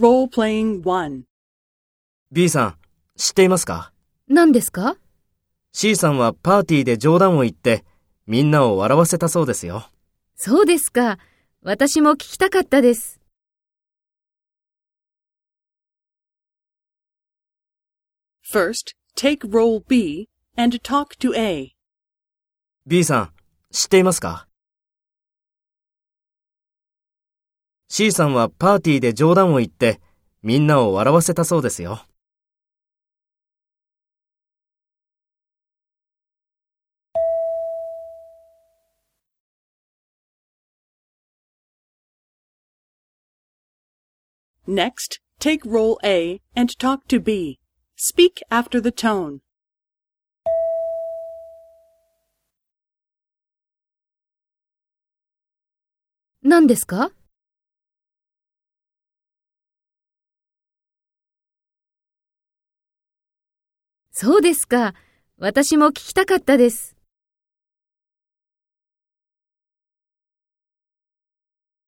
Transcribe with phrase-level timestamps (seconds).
[0.00, 1.24] Role-playing 1.
[2.32, 2.76] B さん、
[3.18, 3.92] 知っていますか？
[4.28, 4.96] 何ですか
[5.72, 7.84] ?C さんはパーティーで冗談を言って、
[8.26, 9.90] みんなを笑わせたそうですよ。
[10.36, 11.18] そうですか。
[11.62, 13.20] 私も聞きたかったです。
[18.50, 21.72] First, take role B and talk to A.
[22.86, 23.32] B さん、
[23.70, 24.46] 知っていますか？
[27.90, 30.00] ?C さんはパーティーで冗談を言って、
[30.42, 32.06] みんなを笑わせたそうですよ。
[44.68, 47.58] Next, take role A and talk to B.
[47.96, 49.40] Speak after the tone.
[56.42, 57.10] 何ですか
[64.22, 64.92] そうですか。
[65.38, 66.94] 私も聞きたかったです。